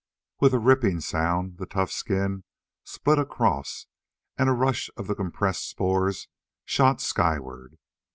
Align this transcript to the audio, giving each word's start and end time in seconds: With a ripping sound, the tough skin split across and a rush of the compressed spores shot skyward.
With 0.39 0.55
a 0.55 0.57
ripping 0.57 0.99
sound, 1.01 1.57
the 1.59 1.67
tough 1.67 1.91
skin 1.91 2.43
split 2.83 3.19
across 3.19 3.85
and 4.35 4.49
a 4.49 4.51
rush 4.51 4.89
of 4.97 5.05
the 5.05 5.13
compressed 5.13 5.69
spores 5.69 6.27
shot 6.65 6.99
skyward. 6.99 7.77